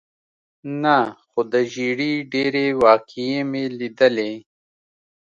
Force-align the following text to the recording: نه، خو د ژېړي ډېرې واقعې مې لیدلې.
نه، 0.83 0.97
خو 1.27 1.39
د 1.53 1.55
ژېړي 1.73 2.13
ډېرې 2.33 2.67
واقعې 2.83 3.33
مې 3.49 3.63
لیدلې. 3.79 4.33